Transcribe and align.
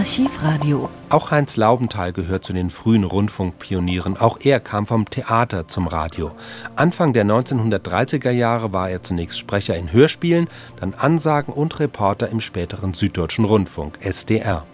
Archivradio. 0.00 0.88
Auch 1.10 1.30
Heinz 1.30 1.58
Laubenthal 1.58 2.14
gehört 2.14 2.42
zu 2.42 2.54
den 2.54 2.70
frühen 2.70 3.04
Rundfunkpionieren. 3.04 4.16
Auch 4.16 4.38
er 4.42 4.58
kam 4.58 4.86
vom 4.86 5.04
Theater 5.04 5.68
zum 5.68 5.86
Radio. 5.86 6.32
Anfang 6.74 7.12
der 7.12 7.26
1930er 7.26 8.30
Jahre 8.30 8.72
war 8.72 8.88
er 8.88 9.02
zunächst 9.02 9.38
Sprecher 9.38 9.76
in 9.76 9.92
Hörspielen, 9.92 10.48
dann 10.80 10.94
Ansagen 10.94 11.52
und 11.52 11.80
Reporter 11.80 12.30
im 12.30 12.40
späteren 12.40 12.94
Süddeutschen 12.94 13.44
Rundfunk, 13.44 13.98
SDR. 14.00 14.64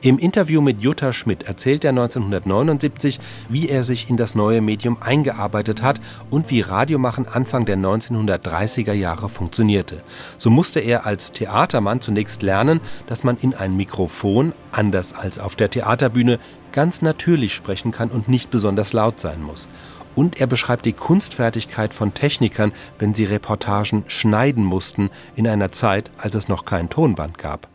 Im 0.00 0.18
Interview 0.18 0.60
mit 0.60 0.80
Jutta 0.80 1.12
Schmidt 1.12 1.42
erzählt 1.42 1.84
er 1.84 1.90
1979, 1.90 3.20
wie 3.48 3.68
er 3.68 3.84
sich 3.84 4.08
in 4.08 4.16
das 4.16 4.34
neue 4.34 4.60
Medium 4.60 4.98
eingearbeitet 5.00 5.82
hat 5.82 6.00
und 6.30 6.50
wie 6.50 6.60
Radiomachen 6.60 7.26
Anfang 7.26 7.64
der 7.66 7.76
1930er 7.76 8.92
Jahre 8.92 9.28
funktionierte. 9.28 10.02
So 10.38 10.50
musste 10.50 10.80
er 10.80 11.06
als 11.06 11.32
Theatermann 11.32 12.00
zunächst 12.00 12.42
lernen, 12.42 12.80
dass 13.06 13.24
man 13.24 13.36
in 13.36 13.54
ein 13.54 13.76
Mikrofon, 13.76 14.52
anders 14.72 15.12
als 15.12 15.38
auf 15.38 15.56
der 15.56 15.70
Theaterbühne, 15.70 16.38
ganz 16.72 17.02
natürlich 17.02 17.54
sprechen 17.54 17.92
kann 17.92 18.10
und 18.10 18.28
nicht 18.28 18.50
besonders 18.50 18.92
laut 18.92 19.20
sein 19.20 19.42
muss. 19.42 19.68
Und 20.14 20.40
er 20.40 20.46
beschreibt 20.46 20.86
die 20.86 20.92
Kunstfertigkeit 20.92 21.94
von 21.94 22.14
Technikern, 22.14 22.72
wenn 22.98 23.14
sie 23.14 23.24
Reportagen 23.24 24.04
schneiden 24.08 24.64
mussten 24.64 25.10
in 25.36 25.46
einer 25.46 25.72
Zeit, 25.72 26.10
als 26.18 26.34
es 26.34 26.48
noch 26.48 26.64
kein 26.64 26.90
Tonband 26.90 27.38
gab. 27.38 27.68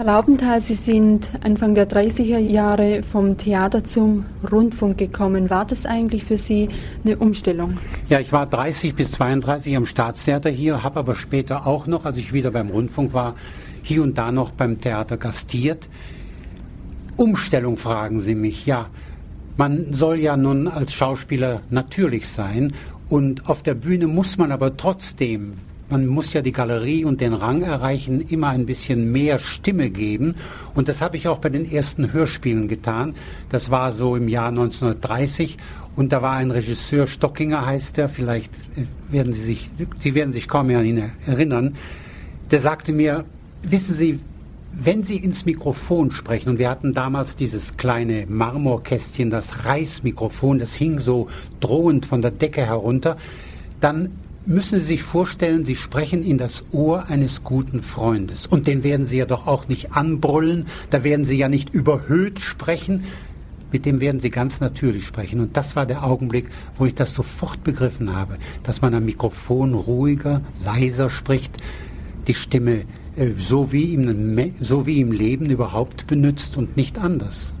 Herr 0.00 0.06
Laubenthal, 0.06 0.62
Sie 0.62 0.76
sind 0.76 1.28
Anfang 1.42 1.74
der 1.74 1.86
30er 1.86 2.38
Jahre 2.38 3.02
vom 3.02 3.36
Theater 3.36 3.84
zum 3.84 4.24
Rundfunk 4.50 4.96
gekommen. 4.96 5.50
War 5.50 5.66
das 5.66 5.84
eigentlich 5.84 6.24
für 6.24 6.38
Sie 6.38 6.70
eine 7.04 7.18
Umstellung? 7.18 7.76
Ja, 8.08 8.18
ich 8.18 8.32
war 8.32 8.46
30 8.46 8.94
bis 8.94 9.10
32 9.10 9.76
am 9.76 9.84
Staatstheater 9.84 10.48
hier, 10.48 10.82
habe 10.82 11.00
aber 11.00 11.14
später 11.16 11.66
auch 11.66 11.86
noch, 11.86 12.06
als 12.06 12.16
ich 12.16 12.32
wieder 12.32 12.50
beim 12.50 12.70
Rundfunk 12.70 13.12
war, 13.12 13.34
hier 13.82 14.02
und 14.02 14.16
da 14.16 14.32
noch 14.32 14.52
beim 14.52 14.80
Theater 14.80 15.18
gastiert. 15.18 15.90
Umstellung 17.18 17.76
fragen 17.76 18.22
Sie 18.22 18.34
mich. 18.34 18.64
Ja, 18.64 18.86
man 19.58 19.92
soll 19.92 20.18
ja 20.20 20.38
nun 20.38 20.66
als 20.66 20.94
Schauspieler 20.94 21.60
natürlich 21.68 22.26
sein 22.26 22.72
und 23.10 23.50
auf 23.50 23.62
der 23.62 23.74
Bühne 23.74 24.06
muss 24.06 24.38
man 24.38 24.50
aber 24.50 24.78
trotzdem, 24.78 25.58
man 25.90 26.06
muss 26.06 26.32
ja 26.32 26.42
die 26.42 26.52
Galerie 26.52 27.04
und 27.04 27.20
den 27.20 27.34
Rang 27.34 27.62
erreichen, 27.62 28.20
immer 28.20 28.48
ein 28.48 28.66
bisschen 28.66 29.10
mehr 29.10 29.38
Stimme 29.38 29.90
geben. 29.90 30.36
Und 30.74 30.88
das 30.88 31.00
habe 31.00 31.16
ich 31.16 31.28
auch 31.28 31.38
bei 31.38 31.48
den 31.48 31.70
ersten 31.70 32.12
Hörspielen 32.12 32.68
getan. 32.68 33.14
Das 33.50 33.70
war 33.70 33.92
so 33.92 34.16
im 34.16 34.28
Jahr 34.28 34.48
1930. 34.48 35.58
Und 35.96 36.12
da 36.12 36.22
war 36.22 36.34
ein 36.34 36.50
Regisseur, 36.50 37.06
Stockinger 37.06 37.66
heißt 37.66 37.98
er, 37.98 38.08
vielleicht 38.08 38.52
äh, 38.76 39.12
werden 39.12 39.32
Sie 39.32 39.42
sich, 39.42 39.70
Sie 39.98 40.14
werden 40.14 40.32
sich 40.32 40.46
kaum 40.48 40.68
mehr 40.68 40.78
an 40.78 40.86
ihn 40.86 41.10
erinnern, 41.26 41.76
der 42.50 42.60
sagte 42.60 42.92
mir, 42.92 43.24
wissen 43.62 43.94
Sie, 43.94 44.20
wenn 44.72 45.02
Sie 45.02 45.16
ins 45.16 45.44
Mikrofon 45.44 46.12
sprechen, 46.12 46.50
und 46.50 46.58
wir 46.58 46.70
hatten 46.70 46.94
damals 46.94 47.34
dieses 47.34 47.76
kleine 47.76 48.26
Marmorkästchen, 48.28 49.30
das 49.30 49.64
Reißmikrofon, 49.64 50.60
das 50.60 50.74
hing 50.74 51.00
so 51.00 51.28
drohend 51.58 52.06
von 52.06 52.22
der 52.22 52.30
Decke 52.30 52.64
herunter, 52.64 53.16
dann 53.80 54.12
müssen 54.50 54.80
Sie 54.80 54.84
sich 54.84 55.02
vorstellen, 55.02 55.64
Sie 55.64 55.76
sprechen 55.76 56.24
in 56.24 56.36
das 56.36 56.64
Ohr 56.72 57.06
eines 57.06 57.44
guten 57.44 57.82
Freundes. 57.82 58.46
Und 58.46 58.66
den 58.66 58.82
werden 58.82 59.06
Sie 59.06 59.16
ja 59.16 59.24
doch 59.24 59.46
auch 59.46 59.68
nicht 59.68 59.92
anbrüllen, 59.92 60.66
da 60.90 61.04
werden 61.04 61.24
Sie 61.24 61.36
ja 61.36 61.48
nicht 61.48 61.70
überhöht 61.70 62.40
sprechen, 62.40 63.04
mit 63.72 63.86
dem 63.86 64.00
werden 64.00 64.20
Sie 64.20 64.30
ganz 64.30 64.60
natürlich 64.60 65.06
sprechen. 65.06 65.40
Und 65.40 65.56
das 65.56 65.76
war 65.76 65.86
der 65.86 66.02
Augenblick, 66.02 66.48
wo 66.76 66.84
ich 66.84 66.96
das 66.96 67.14
sofort 67.14 67.62
begriffen 67.62 68.14
habe, 68.14 68.38
dass 68.64 68.82
man 68.82 68.92
am 68.92 69.04
Mikrofon 69.04 69.74
ruhiger, 69.74 70.42
leiser 70.64 71.10
spricht, 71.10 71.56
die 72.26 72.34
Stimme 72.34 72.84
äh, 73.16 73.30
so 73.38 73.70
wie, 73.70 73.94
im, 73.94 74.54
so 74.60 74.84
wie 74.86 75.00
im 75.00 75.12
Leben 75.12 75.48
überhaupt 75.48 76.08
benutzt 76.08 76.56
und 76.56 76.76
nicht 76.76 76.98
anders. 76.98 77.54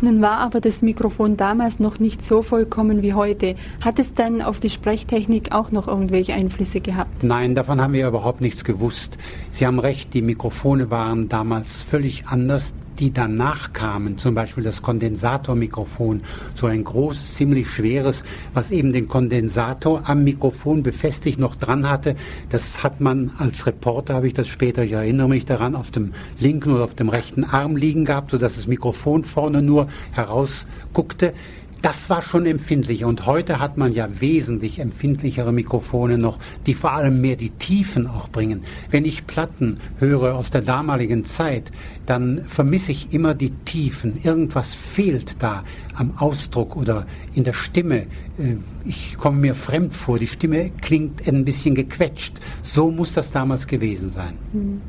Nun 0.00 0.22
war 0.22 0.38
aber 0.38 0.60
das 0.60 0.80
Mikrofon 0.80 1.36
damals 1.36 1.80
noch 1.80 1.98
nicht 1.98 2.24
so 2.24 2.42
vollkommen 2.42 3.02
wie 3.02 3.14
heute. 3.14 3.56
Hat 3.80 3.98
es 3.98 4.14
dann 4.14 4.42
auf 4.42 4.60
die 4.60 4.70
Sprechtechnik 4.70 5.50
auch 5.50 5.72
noch 5.72 5.88
irgendwelche 5.88 6.34
Einflüsse 6.34 6.80
gehabt? 6.80 7.24
Nein, 7.24 7.56
davon 7.56 7.80
haben 7.80 7.92
wir 7.94 8.06
überhaupt 8.06 8.40
nichts 8.40 8.62
gewusst. 8.62 9.18
Sie 9.50 9.66
haben 9.66 9.80
recht, 9.80 10.14
die 10.14 10.22
Mikrofone 10.22 10.90
waren 10.90 11.28
damals 11.28 11.82
völlig 11.82 12.28
anders 12.28 12.72
die 12.98 13.12
danach 13.12 13.72
kamen, 13.72 14.18
zum 14.18 14.34
Beispiel 14.34 14.64
das 14.64 14.82
Kondensatormikrofon, 14.82 16.22
so 16.54 16.66
ein 16.66 16.84
großes, 16.84 17.34
ziemlich 17.34 17.68
schweres, 17.68 18.24
was 18.54 18.70
eben 18.70 18.92
den 18.92 19.08
Kondensator 19.08 20.02
am 20.08 20.24
Mikrofon 20.24 20.82
befestigt 20.82 21.38
noch 21.38 21.56
dran 21.56 21.88
hatte. 21.88 22.16
Das 22.50 22.82
hat 22.82 23.00
man 23.00 23.30
als 23.38 23.66
Reporter, 23.66 24.14
habe 24.14 24.26
ich 24.26 24.34
das 24.34 24.48
später, 24.48 24.84
ich 24.84 24.92
erinnere 24.92 25.28
mich 25.28 25.46
daran, 25.46 25.74
auf 25.74 25.90
dem 25.90 26.12
linken 26.38 26.72
oder 26.72 26.84
auf 26.84 26.94
dem 26.94 27.08
rechten 27.08 27.44
Arm 27.44 27.76
liegen 27.76 28.04
gehabt, 28.04 28.30
sodass 28.30 28.56
das 28.56 28.66
Mikrofon 28.66 29.24
vorne 29.24 29.62
nur 29.62 29.88
herausguckte 30.12 31.34
das 31.82 32.10
war 32.10 32.22
schon 32.22 32.46
empfindlicher. 32.46 33.06
Und 33.06 33.26
heute 33.26 33.60
hat 33.60 33.76
man 33.76 33.92
ja 33.92 34.08
wesentlich 34.20 34.78
empfindlichere 34.78 35.52
Mikrofone 35.52 36.18
noch, 36.18 36.38
die 36.66 36.74
vor 36.74 36.92
allem 36.92 37.20
mehr 37.20 37.36
die 37.36 37.50
Tiefen 37.50 38.06
auch 38.06 38.28
bringen. 38.28 38.64
Wenn 38.90 39.04
ich 39.04 39.26
Platten 39.26 39.78
höre 39.98 40.34
aus 40.34 40.50
der 40.50 40.62
damaligen 40.62 41.24
Zeit, 41.24 41.70
dann 42.06 42.44
vermisse 42.46 42.92
ich 42.92 43.12
immer 43.12 43.34
die 43.34 43.50
Tiefen. 43.64 44.20
Irgendwas 44.22 44.74
fehlt 44.74 45.42
da 45.42 45.64
am 45.94 46.16
Ausdruck 46.18 46.76
oder 46.76 47.06
in 47.34 47.44
der 47.44 47.52
Stimme. 47.52 48.06
Äh, 48.38 48.56
ich 48.84 49.16
komme 49.18 49.38
mir 49.38 49.54
fremd 49.54 49.94
vor. 49.94 50.18
Die 50.18 50.26
Stimme 50.26 50.70
klingt 50.80 51.26
ein 51.28 51.44
bisschen 51.44 51.74
gequetscht. 51.74 52.34
So 52.62 52.90
muss 52.90 53.12
das 53.12 53.30
damals 53.30 53.66
gewesen 53.66 54.10
sein. 54.10 54.34
Hm. 54.52 54.80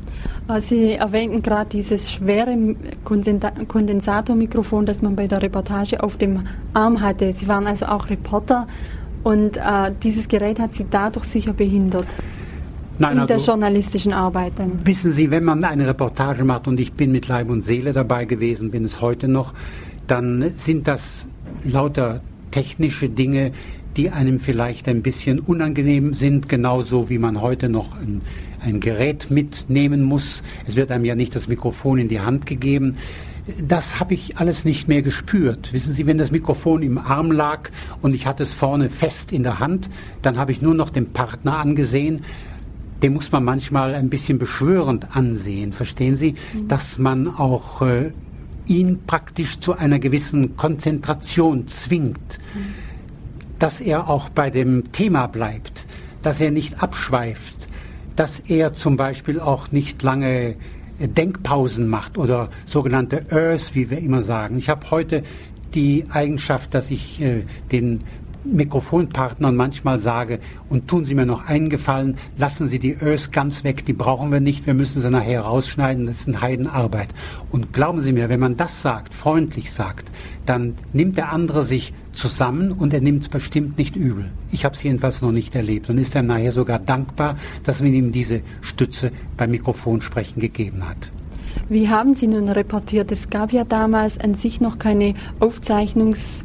Sie 0.62 0.94
erwähnten 0.94 1.42
gerade 1.42 1.70
dieses 1.70 2.12
schwere 2.12 2.58
Kondensatormikrofon, 3.04 4.86
das 4.86 5.02
man 5.02 5.16
bei 5.16 5.28
der 5.28 5.42
Reportage 5.42 6.02
auf 6.02 6.18
dem 6.18 6.44
Arm 6.74 7.02
hatte. 7.02 7.34
Sie 7.34 7.48
waren 7.48 7.68
also 7.68 7.86
auch 7.86 8.10
Reporter 8.10 8.68
und 9.24 9.58
äh, 9.58 9.92
dieses 10.02 10.28
Gerät 10.28 10.60
hat 10.60 10.74
Sie 10.74 10.86
dadurch 10.90 11.26
sicher 11.26 11.54
behindert. 11.54 12.08
Nein, 12.98 13.14
in 13.14 13.20
also, 13.20 13.34
der 13.34 13.38
journalistischen 13.44 14.12
Arbeit 14.12 14.54
dann. 14.58 14.86
Wissen 14.86 15.12
Sie, 15.12 15.32
wenn 15.32 15.44
man 15.44 15.64
eine 15.64 15.88
Reportage 15.88 16.44
macht 16.44 16.68
und 16.68 16.80
ich 16.80 16.94
bin 16.94 17.12
mit 17.12 17.28
Leib 17.28 17.50
und 17.50 17.62
Seele 17.62 17.94
dabei 17.94 18.26
gewesen, 18.26 18.72
bin 18.72 18.86
es 18.86 19.02
heute 19.02 19.28
noch, 19.28 19.54
dann 20.08 20.52
sind 20.56 20.88
das 20.88 21.26
lauter 21.64 22.22
technische 22.52 23.10
Dinge, 23.10 23.52
die 23.98 24.10
einem 24.12 24.40
vielleicht 24.40 24.88
ein 24.88 25.02
bisschen 25.02 25.40
unangenehm 25.40 26.14
sind, 26.14 26.48
genauso 26.48 27.10
wie 27.10 27.18
man 27.18 27.42
heute 27.42 27.70
noch 27.70 27.96
ein 28.00 28.22
ein 28.62 28.80
Gerät 28.80 29.32
mitnehmen 29.32 30.04
muss. 30.04 30.44
Es 30.66 30.76
wird 30.76 30.92
einem 30.92 31.06
ja 31.06 31.16
nicht 31.16 31.36
das 31.36 31.48
Mikrofon 31.48 31.98
in 31.98 32.10
die 32.10 32.20
Hand 32.20 32.46
gegeben. 32.46 32.98
Das 33.68 34.00
habe 34.00 34.14
ich 34.14 34.38
alles 34.38 34.64
nicht 34.64 34.88
mehr 34.88 35.02
gespürt. 35.02 35.74
Wissen 35.74 35.94
Sie, 35.94 36.06
wenn 36.06 36.18
das 36.18 36.30
Mikrofon 36.30 36.84
im 36.84 36.98
Arm 36.98 37.32
lag 37.32 37.70
und 38.02 38.14
ich 38.14 38.28
hatte 38.28 38.44
es 38.44 38.54
vorne 38.54 38.90
fest 38.90 39.32
in 39.32 39.44
der 39.44 39.60
Hand, 39.60 39.90
dann 40.22 40.38
habe 40.38 40.52
ich 40.52 40.62
nur 40.62 40.76
noch 40.76 40.92
den 40.92 41.08
Partner 41.14 41.58
angesehen. 41.58 42.22
Den 43.02 43.14
muss 43.14 43.32
man 43.32 43.44
manchmal 43.44 43.96
ein 43.96 44.10
bisschen 44.10 44.38
beschwörend 44.38 45.16
ansehen, 45.16 45.72
verstehen 45.74 46.16
Sie, 46.16 46.36
mhm. 46.54 46.68
dass 46.68 47.00
man 47.00 47.28
auch 47.28 47.82
äh, 47.82 48.12
ihn 48.70 49.00
praktisch 49.06 49.60
zu 49.60 49.74
einer 49.74 50.00
gewissen 50.00 50.56
Konzentration 50.56 51.68
zwingt, 51.68 52.40
dass 53.58 53.82
er 53.82 54.10
auch 54.10 54.30
bei 54.30 54.50
dem 54.50 54.92
Thema 54.92 55.28
bleibt, 55.28 55.86
dass 56.22 56.40
er 56.40 56.52
nicht 56.52 56.82
abschweift, 56.82 57.68
dass 58.16 58.40
er 58.40 58.74
zum 58.74 58.96
Beispiel 58.98 59.40
auch 59.40 59.72
nicht 59.72 60.04
lange 60.04 60.56
äh, 61.00 61.08
Denkpausen 61.08 61.88
macht 61.88 62.18
oder 62.18 62.50
sogenannte 62.66 63.26
Earth, 63.32 63.76
wie 63.76 63.90
wir 63.90 64.00
immer 64.00 64.22
sagen. 64.22 64.58
Ich 64.58 64.70
habe 64.70 64.90
heute 64.92 65.24
die 65.74 66.06
Eigenschaft, 66.10 66.74
dass 66.74 66.92
ich 66.92 67.22
äh, 67.22 67.44
den 67.72 68.02
Mikrofonpartnern 68.44 69.56
manchmal 69.56 70.00
sage, 70.00 70.40
und 70.70 70.88
tun 70.88 71.06
Sie 71.06 71.16
mir 71.16 71.26
noch 71.26 71.48
einen 71.48 71.70
Gefallen, 71.70 72.18
lassen 72.38 72.68
Sie 72.68 72.80
die 72.80 72.96
Ös 73.00 73.32
ganz 73.32 73.64
weg, 73.64 73.86
die 73.86 73.94
brauchen 73.94 74.32
wir 74.32 74.40
nicht, 74.40 74.66
wir 74.66 74.74
müssen 74.74 75.02
sie 75.02 75.10
nachher 75.10 75.42
rausschneiden, 75.42 76.06
das 76.06 76.22
ist 76.22 76.28
eine 76.28 76.42
Heidenarbeit. 76.42 77.10
Und 77.52 77.74
glauben 77.74 78.02
Sie 78.02 78.14
mir, 78.14 78.30
wenn 78.30 78.40
man 78.40 78.58
das 78.58 78.82
sagt, 78.82 79.14
freundlich 79.14 79.72
sagt, 79.72 80.10
dann 80.46 80.76
nimmt 80.94 81.18
der 81.18 81.32
andere 81.32 81.64
sich 81.64 81.94
zusammen 82.14 82.72
und 82.72 82.94
er 82.94 83.02
nimmt 83.02 83.24
es 83.24 83.30
bestimmt 83.30 83.78
nicht 83.78 83.96
übel. 83.96 84.26
Ich 84.52 84.66
habe 84.66 84.76
es 84.76 84.84
jedenfalls 84.84 85.22
noch 85.22 85.32
nicht 85.32 85.56
erlebt 85.56 85.90
und 85.90 85.98
ist 85.98 86.16
dann 86.16 86.28
nachher 86.28 86.52
sogar 86.52 86.80
dankbar, 86.80 87.38
dass 87.64 87.82
man 87.82 87.94
ihm 87.94 88.12
diese 88.12 88.42
Stütze 88.62 89.12
beim 89.38 89.52
Mikrofonsprechen 89.52 90.42
gegeben 90.42 90.88
hat. 90.88 91.12
Wie 91.68 91.90
haben 91.90 92.16
Sie 92.16 92.28
nun 92.28 92.50
reportiert? 92.50 93.12
Es 93.12 93.30
gab 93.30 93.52
ja 93.52 93.64
damals 93.64 94.18
an 94.18 94.34
sich 94.34 94.62
noch 94.62 94.80
keine 94.80 95.16
Aufzeichnungs- 95.40 96.44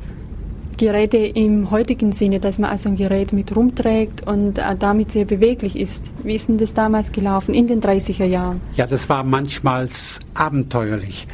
Geräte 0.76 1.18
im 1.18 1.70
heutigen 1.70 2.12
Sinne, 2.12 2.40
dass 2.40 2.58
man 2.58 2.70
also 2.70 2.88
ein 2.88 2.96
Gerät 2.96 3.32
mit 3.32 3.54
rumträgt 3.54 4.26
und 4.26 4.58
äh, 4.58 4.76
damit 4.78 5.12
sehr 5.12 5.24
beweglich 5.24 5.76
ist. 5.76 6.02
Wie 6.22 6.34
ist 6.34 6.48
denn 6.48 6.58
das 6.58 6.74
damals 6.74 7.12
gelaufen 7.12 7.54
in 7.54 7.66
den 7.66 7.80
30er 7.80 8.24
Jahren? 8.24 8.60
Ja, 8.76 8.86
das 8.86 9.08
war 9.08 9.24
manchmal 9.24 9.88
abenteuerlich. 10.34 11.26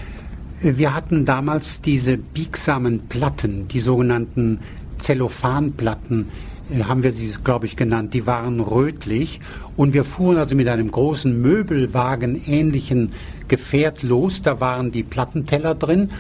Wir 0.61 0.95
hatten 0.95 1.25
damals 1.25 1.81
diese 1.81 2.19
biegsamen 2.19 3.09
Platten, 3.09 3.67
die 3.69 3.81
sogenannten 3.81 4.61
Zellophanplatten, 4.99 6.29
äh, 6.71 6.85
haben 6.85 7.03
wir 7.03 7.13
sie, 7.13 7.33
glaube 7.43 7.67
ich, 7.67 7.77
genannt, 7.77 8.15
die 8.15 8.27
waren 8.27 8.61
rötlich. 8.61 9.41
Und 9.77 9.95
wir 9.95 10.05
fuhren 10.05 10.37
also 10.37 10.55
mit 10.55 10.69
einem 10.69 10.91
großen 10.91 11.41
Möbelwagen 11.41 12.41
ähnlichen 12.47 13.13
Gefährt 13.49 14.03
los. 14.03 14.43
Da 14.43 14.61
waren 14.61 14.93
die 14.93 15.03
Plattenteller 15.03 15.75
drin 15.75 16.11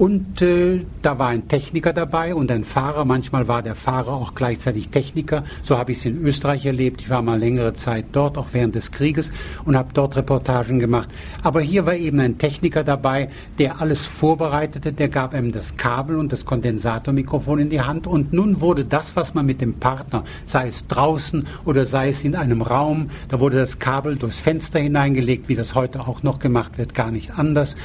und 0.00 0.40
äh, 0.40 0.80
da 1.02 1.18
war 1.18 1.28
ein 1.28 1.46
Techniker 1.46 1.92
dabei 1.92 2.34
und 2.34 2.50
ein 2.50 2.64
Fahrer. 2.64 3.04
Manchmal 3.04 3.48
war 3.48 3.62
der 3.62 3.74
Fahrer 3.74 4.14
auch 4.14 4.34
gleichzeitig 4.34 4.88
Techniker. 4.88 5.44
So 5.62 5.76
habe 5.76 5.92
ich 5.92 5.98
es 5.98 6.06
in 6.06 6.24
Österreich 6.24 6.64
erlebt. 6.64 7.02
Ich 7.02 7.10
war 7.10 7.20
mal 7.20 7.38
längere 7.38 7.74
Zeit 7.74 8.06
dort, 8.12 8.38
auch 8.38 8.46
während 8.52 8.74
des 8.74 8.92
Krieges, 8.92 9.30
und 9.66 9.76
habe 9.76 9.90
dort 9.92 10.16
Reportagen 10.16 10.78
gemacht. 10.78 11.10
Aber 11.42 11.60
hier 11.60 11.84
war 11.84 11.96
eben 11.96 12.18
ein 12.18 12.38
Techniker 12.38 12.82
dabei, 12.82 13.28
der 13.58 13.82
alles 13.82 14.06
vorbereitete. 14.06 14.94
Der 14.94 15.10
gab 15.10 15.34
einem 15.34 15.52
das 15.52 15.76
Kabel 15.76 16.16
und 16.16 16.32
das 16.32 16.46
Kondensatormikrofon 16.46 17.58
in 17.58 17.68
die 17.68 17.82
Hand. 17.82 18.06
Und 18.06 18.32
nun 18.32 18.62
wurde 18.62 18.86
das, 18.86 19.16
was 19.16 19.34
man 19.34 19.44
mit 19.44 19.60
dem 19.60 19.74
Partner, 19.74 20.24
sei 20.46 20.68
es 20.68 20.86
draußen 20.86 21.46
oder 21.66 21.84
sei 21.84 22.08
es 22.08 22.24
in 22.24 22.36
einem 22.36 22.62
Raum, 22.62 23.10
da 23.28 23.38
wurde 23.38 23.58
das 23.58 23.78
Kabel 23.78 24.16
durchs 24.16 24.38
Fenster 24.38 24.78
hineingelegt, 24.78 25.50
wie 25.50 25.56
das 25.56 25.74
heute 25.74 26.00
auch 26.00 26.22
noch 26.22 26.38
gemacht 26.38 26.78
wird, 26.78 26.94
gar 26.94 27.10
nicht 27.10 27.32
anders 27.32 27.76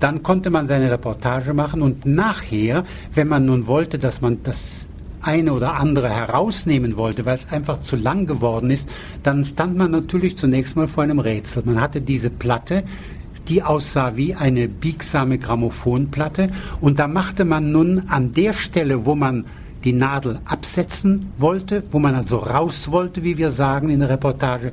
dann 0.00 0.22
konnte 0.22 0.50
man 0.50 0.66
seine 0.66 0.90
Reportage 0.90 1.54
machen 1.54 1.82
und 1.82 2.06
nachher, 2.06 2.84
wenn 3.14 3.28
man 3.28 3.44
nun 3.44 3.66
wollte, 3.66 3.98
dass 3.98 4.20
man 4.20 4.42
das 4.42 4.88
eine 5.22 5.52
oder 5.52 5.74
andere 5.74 6.08
herausnehmen 6.08 6.96
wollte, 6.96 7.26
weil 7.26 7.36
es 7.36 7.52
einfach 7.52 7.80
zu 7.80 7.96
lang 7.96 8.26
geworden 8.26 8.70
ist, 8.70 8.88
dann 9.22 9.44
stand 9.44 9.76
man 9.76 9.90
natürlich 9.90 10.38
zunächst 10.38 10.76
mal 10.76 10.88
vor 10.88 11.04
einem 11.04 11.18
Rätsel. 11.18 11.62
Man 11.66 11.80
hatte 11.80 12.00
diese 12.00 12.30
Platte, 12.30 12.84
die 13.48 13.62
aussah 13.62 14.16
wie 14.16 14.34
eine 14.34 14.68
biegsame 14.68 15.38
Grammophonplatte 15.38 16.50
und 16.80 16.98
da 16.98 17.06
machte 17.06 17.44
man 17.44 17.70
nun 17.70 18.08
an 18.08 18.32
der 18.32 18.52
Stelle, 18.54 19.04
wo 19.04 19.14
man 19.14 19.44
die 19.84 19.92
Nadel 19.92 20.40
absetzen 20.44 21.32
wollte, 21.38 21.82
wo 21.90 21.98
man 21.98 22.14
also 22.14 22.38
raus 22.38 22.90
wollte, 22.90 23.22
wie 23.22 23.38
wir 23.38 23.50
sagen 23.50 23.90
in 23.90 24.00
der 24.00 24.10
Reportage, 24.10 24.72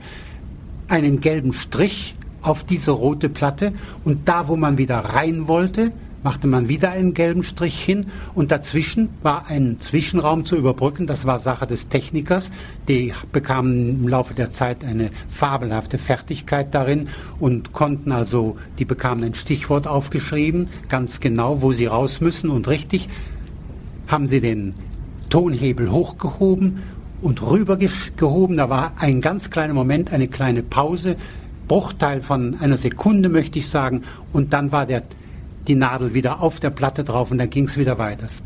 einen 0.90 1.20
gelben 1.20 1.54
Strich 1.54 2.16
auf 2.48 2.64
diese 2.64 2.92
rote 2.92 3.30
Platte 3.30 3.74
und 4.04 4.28
da, 4.28 4.48
wo 4.48 4.56
man 4.56 4.78
wieder 4.78 4.98
rein 4.98 5.48
wollte, 5.48 5.92
machte 6.24 6.48
man 6.48 6.68
wieder 6.68 6.92
einen 6.92 7.14
gelben 7.14 7.44
Strich 7.44 7.80
hin 7.80 8.08
und 8.34 8.52
dazwischen 8.52 9.10
war 9.22 9.48
ein 9.48 9.78
Zwischenraum 9.80 10.46
zu 10.46 10.56
überbrücken. 10.56 11.08
Das 11.08 11.26
war 11.26 11.40
Sache 11.40 11.68
des 11.68 11.90
Technikers. 11.90 12.52
Die 12.88 13.14
bekamen 13.32 14.02
im 14.02 14.08
Laufe 14.08 14.34
der 14.34 14.52
Zeit 14.52 14.84
eine 14.84 15.12
fabelhafte 15.30 15.98
Fertigkeit 15.98 16.74
darin 16.74 17.08
und 17.40 17.72
konnten 17.72 18.12
also, 18.12 18.58
die 18.80 18.86
bekamen 18.86 19.24
ein 19.24 19.36
Stichwort 19.36 19.88
aufgeschrieben, 19.88 20.70
ganz 20.90 21.20
genau, 21.20 21.62
wo 21.62 21.72
sie 21.72 21.86
raus 21.86 22.20
müssen 22.20 22.50
und 22.50 22.68
richtig 22.68 23.10
haben 24.08 24.28
sie 24.28 24.42
den 24.42 24.74
Tonhebel 25.30 25.92
hochgehoben 25.92 26.84
und 27.22 27.42
rübergehoben. 27.42 28.58
Da 28.58 28.70
war 28.70 28.94
ein 28.98 29.22
ganz 29.22 29.50
kleiner 29.50 29.74
Moment, 29.74 30.14
eine 30.14 30.28
kleine 30.28 30.64
Pause 30.64 31.18
Bruchteil 31.68 32.22
von 32.22 32.60
einer 32.60 32.78
Sekunde, 32.78 33.30
möchte 33.30 33.60
ich 33.60 33.70
sagen, 33.70 34.04
und 34.34 34.54
dann 34.54 34.72
war 34.72 34.86
der, 34.86 35.04
die 35.68 35.76
Nadel 35.76 36.14
wieder 36.14 36.42
auf 36.42 36.60
der 36.60 36.70
Platte 36.70 37.04
drauf 37.04 37.32
und 37.32 37.38
dann 37.38 37.50
ging 37.50 37.66
es 37.66 37.78
wieder 37.78 37.98
weiter. 37.98 38.26
Es 38.26 38.42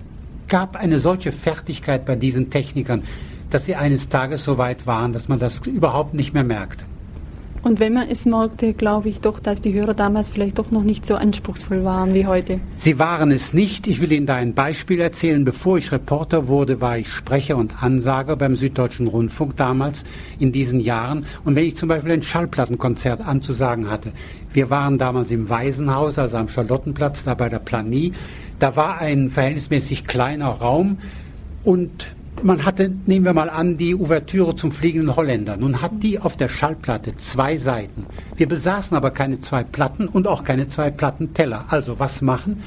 gab 0.48 0.76
eine 0.76 1.00
solche 1.00 1.32
Fertigkeit 1.32 2.06
bei 2.06 2.16
diesen 2.16 2.50
Technikern, 2.50 3.04
dass 3.52 3.66
sie 3.66 3.76
eines 3.76 4.10
Tages 4.10 4.44
so 4.44 4.58
weit 4.58 4.88
waren, 4.88 5.14
dass 5.14 5.28
man 5.28 5.40
das 5.40 5.60
überhaupt 5.68 6.14
nicht 6.14 6.34
mehr 6.34 6.44
merkte. 6.44 6.86
Und 7.64 7.80
wenn 7.80 7.94
man 7.94 8.10
es 8.10 8.26
merkte, 8.26 8.74
glaube 8.74 9.10
ich 9.10 9.22
doch, 9.22 9.40
dass 9.40 9.62
die 9.62 9.74
Hörer 9.74 9.94
damals 9.94 10.32
vielleicht 10.32 10.58
doch 10.58 10.72
noch 10.72 10.82
nicht 10.82 11.06
so 11.06 11.16
anspruchsvoll 11.16 11.84
waren 11.84 12.14
wie 12.16 12.26
heute. 12.26 12.60
Sie 12.78 12.98
waren 12.98 13.32
es 13.32 13.54
nicht. 13.54 13.86
Ich 13.86 14.02
will 14.02 14.12
Ihnen 14.12 14.26
da 14.26 14.36
ein 14.36 14.56
Beispiel 14.56 15.00
erzählen. 15.00 15.46
Bevor 15.46 15.78
ich 15.78 15.92
Reporter 15.92 16.48
wurde, 16.48 16.82
war 16.82 16.98
ich 16.98 17.10
Sprecher 17.10 17.58
und 17.58 17.84
Ansager 17.84 18.36
beim 18.36 18.56
Süddeutschen 18.56 19.08
Rundfunk 19.08 19.58
damals 19.58 20.06
in 20.40 20.52
diesen 20.52 20.80
Jahren. 20.80 21.26
Und 21.46 21.56
wenn 21.56 21.66
ich 21.66 21.78
zum 21.78 21.90
Beispiel 21.90 22.14
ein 22.14 22.24
Schallplattenkonzert 22.24 23.22
anzusagen 23.22 23.92
hatte, 23.92 24.12
wir 24.54 24.72
waren 24.72 24.98
damals 24.98 25.30
im 25.30 25.48
Waisenhaus, 25.50 26.18
also 26.18 26.38
am 26.38 26.48
Charlottenplatz, 26.48 27.24
da 27.24 27.36
bei 27.36 27.48
der 27.48 27.60
Planie, 27.60 28.14
da 28.58 28.76
war 28.76 29.00
ein 29.00 29.30
verhältnismäßig 29.30 30.06
kleiner 30.06 30.48
Raum 30.48 30.98
und 31.64 32.08
man 32.44 32.66
hatte, 32.66 32.92
nehmen 33.06 33.26
wir 33.26 33.34
mal 33.34 33.50
an, 33.50 33.78
die 33.78 33.96
Ouvertüre 33.96 34.56
zum 34.56 34.72
Fliegenden 34.72 35.16
Holländer. 35.16 35.58
Nun 35.58 35.82
hat 35.82 35.92
die 36.02 36.20
auf 36.20 36.38
der 36.38 36.50
Schallplatte 36.50 37.16
zwei 37.18 37.58
Seiten. 37.58 38.06
Wir 38.36 38.48
besaßen 38.48 38.96
aber 38.96 39.12
keine 39.12 39.40
zwei 39.40 39.64
Platten 39.64 40.08
und 40.08 40.28
auch 40.28 40.44
keine 40.44 40.68
zwei 40.68 40.90
Plattenteller. 40.90 41.66
Also 41.70 42.00
was 42.00 42.22
machen? 42.22 42.64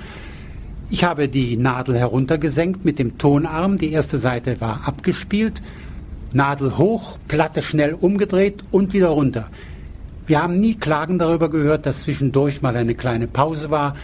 Ich 0.91 1.05
habe 1.05 1.29
die 1.29 1.57
Nadel 1.57 1.97
heruntergesenkt 1.97 2.85
mit 2.85 2.99
dem 2.99 3.19
Tonarm. 3.19 3.79
Die 3.79 3.93
erste 3.93 4.19
Seite 4.19 4.61
war 4.61 4.87
abgespielt. 4.87 5.63
Nadel 6.33 6.77
hoch, 6.79 7.19
Platte 7.29 7.63
schnell 7.63 7.95
umgedreht 7.95 8.65
und 8.71 8.93
wieder 8.93 9.09
runter. 9.09 9.49
Wir 10.27 10.43
haben 10.43 10.59
nie 10.59 10.75
Klagen 10.75 11.19
darüber 11.19 11.51
gehört, 11.51 11.87
dass 11.87 12.03
zwischendurch 12.03 12.63
mal 12.63 12.77
eine 12.77 12.95
kleine 12.95 13.27
Pause 13.27 13.71
war. 13.71 13.95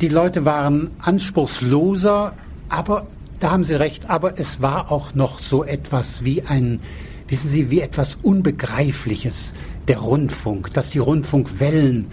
Die 0.00 0.08
Leute 0.08 0.44
waren 0.44 0.90
anspruchsloser, 1.00 2.34
aber 2.68 3.06
da 3.40 3.50
haben 3.50 3.64
Sie 3.64 3.74
recht, 3.74 4.08
aber 4.08 4.38
es 4.38 4.60
war 4.62 4.90
auch 4.90 5.14
noch 5.14 5.38
so 5.38 5.64
etwas 5.64 6.24
wie 6.24 6.42
ein, 6.42 6.80
wissen 7.28 7.50
Sie, 7.50 7.70
wie 7.70 7.80
etwas 7.80 8.16
Unbegreifliches, 8.22 9.52
der 9.88 9.98
Rundfunk, 9.98 10.72
dass 10.72 10.90
die 10.90 10.98
Rundfunkwellen 10.98 12.06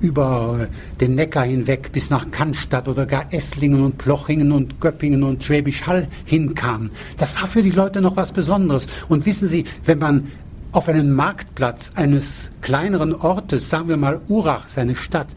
über 0.00 0.68
den 1.00 1.14
Neckar 1.14 1.44
hinweg 1.44 1.92
bis 1.92 2.10
nach 2.10 2.30
Cannstatt 2.30 2.88
oder 2.88 3.06
gar 3.06 3.32
Esslingen 3.32 3.82
und 3.82 3.98
Plochingen 3.98 4.52
und 4.52 4.80
Göppingen 4.80 5.22
und 5.22 5.44
Schwäbisch 5.44 5.86
Hall 5.86 6.08
hinkamen. 6.24 6.90
Das 7.18 7.40
war 7.40 7.46
für 7.46 7.62
die 7.62 7.70
Leute 7.70 8.00
noch 8.00 8.16
was 8.16 8.32
Besonderes. 8.32 8.86
Und 9.08 9.24
wissen 9.24 9.46
Sie, 9.46 9.64
wenn 9.84 9.98
man 9.98 10.32
auf 10.72 10.88
einen 10.88 11.12
Marktplatz 11.12 11.92
eines 11.94 12.50
kleineren 12.60 13.14
Ortes, 13.14 13.68
sagen 13.70 13.88
wir 13.88 13.96
mal 13.96 14.20
Urach, 14.28 14.68
seine 14.68 14.96
Stadt, 14.96 15.28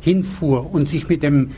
hinfuhr 0.00 0.72
und 0.74 0.88
sich 0.88 1.08
mit 1.08 1.22
dem 1.22 1.52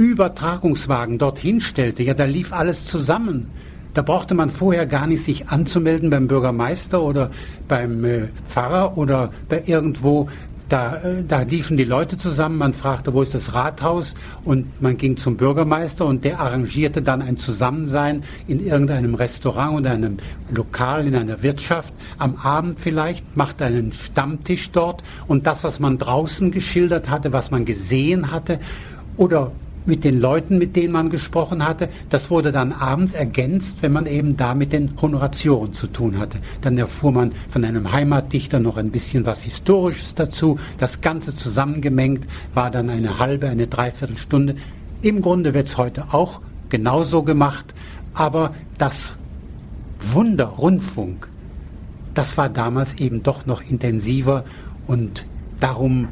Übertragungswagen 0.00 1.18
dorthin 1.18 1.60
stellte, 1.60 2.02
ja, 2.02 2.14
da 2.14 2.24
lief 2.24 2.54
alles 2.54 2.86
zusammen. 2.86 3.50
Da 3.92 4.00
brauchte 4.00 4.34
man 4.34 4.48
vorher 4.48 4.86
gar 4.86 5.06
nicht 5.06 5.22
sich 5.22 5.48
anzumelden 5.48 6.08
beim 6.08 6.26
Bürgermeister 6.26 7.02
oder 7.02 7.30
beim 7.68 8.02
äh, 8.06 8.28
Pfarrer 8.48 8.96
oder 8.96 9.30
bei 9.50 9.62
irgendwo. 9.66 10.30
Da, 10.70 10.96
äh, 11.02 11.22
da 11.28 11.42
liefen 11.42 11.76
die 11.76 11.84
Leute 11.84 12.16
zusammen, 12.16 12.56
man 12.56 12.72
fragte, 12.72 13.12
wo 13.12 13.20
ist 13.20 13.34
das 13.34 13.52
Rathaus 13.52 14.14
und 14.42 14.80
man 14.80 14.96
ging 14.96 15.18
zum 15.18 15.36
Bürgermeister 15.36 16.06
und 16.06 16.24
der 16.24 16.40
arrangierte 16.40 17.02
dann 17.02 17.20
ein 17.20 17.36
Zusammensein 17.36 18.22
in 18.46 18.64
irgendeinem 18.64 19.14
Restaurant 19.14 19.80
oder 19.80 19.90
einem 19.90 20.16
Lokal, 20.50 21.06
in 21.06 21.14
einer 21.14 21.42
Wirtschaft, 21.42 21.92
am 22.16 22.36
Abend 22.36 22.80
vielleicht, 22.80 23.36
machte 23.36 23.66
einen 23.66 23.92
Stammtisch 23.92 24.70
dort 24.70 25.02
und 25.26 25.46
das, 25.46 25.62
was 25.62 25.78
man 25.78 25.98
draußen 25.98 26.52
geschildert 26.52 27.10
hatte, 27.10 27.34
was 27.34 27.50
man 27.50 27.66
gesehen 27.66 28.30
hatte 28.30 28.60
oder 29.18 29.52
mit 29.86 30.04
den 30.04 30.20
Leuten, 30.20 30.58
mit 30.58 30.76
denen 30.76 30.92
man 30.92 31.10
gesprochen 31.10 31.66
hatte. 31.66 31.88
Das 32.10 32.30
wurde 32.30 32.52
dann 32.52 32.72
abends 32.72 33.12
ergänzt, 33.12 33.78
wenn 33.82 33.92
man 33.92 34.06
eben 34.06 34.36
da 34.36 34.54
mit 34.54 34.72
den 34.72 34.92
Honorationen 35.00 35.72
zu 35.72 35.86
tun 35.86 36.18
hatte. 36.18 36.38
Dann 36.60 36.76
erfuhr 36.78 37.12
man 37.12 37.32
von 37.48 37.64
einem 37.64 37.92
Heimatdichter 37.92 38.60
noch 38.60 38.76
ein 38.76 38.90
bisschen 38.90 39.26
was 39.26 39.42
Historisches 39.42 40.14
dazu. 40.14 40.58
Das 40.78 41.00
Ganze 41.00 41.34
zusammengemengt 41.34 42.26
war 42.54 42.70
dann 42.70 42.90
eine 42.90 43.18
halbe, 43.18 43.48
eine 43.48 43.66
Dreiviertelstunde. 43.66 44.56
Im 45.02 45.22
Grunde 45.22 45.54
wird 45.54 45.68
es 45.68 45.76
heute 45.76 46.12
auch 46.12 46.40
genauso 46.68 47.22
gemacht, 47.22 47.74
aber 48.14 48.54
das 48.78 49.16
Wunder 49.98 50.46
Rundfunk, 50.46 51.28
das 52.14 52.36
war 52.36 52.48
damals 52.48 52.94
eben 52.94 53.22
doch 53.22 53.46
noch 53.46 53.62
intensiver 53.62 54.44
und 54.86 55.26
darum 55.58 56.08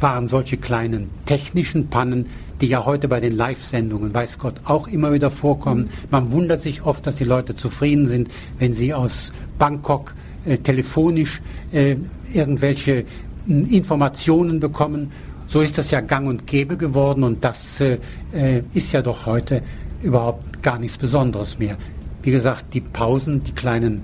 waren 0.00 0.28
solche 0.28 0.56
kleinen 0.56 1.10
technischen 1.26 1.88
Pannen 1.88 2.26
die 2.60 2.66
ja 2.66 2.84
heute 2.84 3.08
bei 3.08 3.20
den 3.20 3.36
Live-Sendungen, 3.36 4.14
weiß 4.14 4.38
Gott, 4.38 4.54
auch 4.64 4.86
immer 4.88 5.12
wieder 5.12 5.30
vorkommen. 5.30 5.90
Man 6.10 6.30
wundert 6.32 6.62
sich 6.62 6.82
oft, 6.82 7.06
dass 7.06 7.16
die 7.16 7.24
Leute 7.24 7.56
zufrieden 7.56 8.06
sind, 8.06 8.30
wenn 8.58 8.72
sie 8.72 8.94
aus 8.94 9.32
Bangkok 9.58 10.14
äh, 10.44 10.58
telefonisch 10.58 11.42
äh, 11.72 11.96
irgendwelche 12.32 13.00
äh, 13.00 13.04
Informationen 13.46 14.60
bekommen. 14.60 15.12
So 15.46 15.60
ist 15.60 15.76
das 15.76 15.90
ja 15.90 16.00
gang 16.00 16.26
und 16.28 16.46
gäbe 16.46 16.76
geworden 16.76 17.22
und 17.22 17.44
das 17.44 17.80
äh, 17.80 17.98
äh, 18.32 18.62
ist 18.72 18.92
ja 18.92 19.02
doch 19.02 19.26
heute 19.26 19.62
überhaupt 20.02 20.62
gar 20.62 20.78
nichts 20.78 20.96
Besonderes 20.96 21.58
mehr. 21.58 21.76
Wie 22.22 22.30
gesagt, 22.30 22.72
die 22.72 22.80
Pausen, 22.80 23.42
die 23.44 23.52
kleinen 23.52 24.02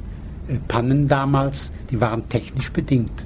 äh, 0.48 0.56
Pannen 0.68 1.08
damals, 1.08 1.72
die 1.90 2.00
waren 2.00 2.28
technisch 2.28 2.70
bedingt. 2.70 3.24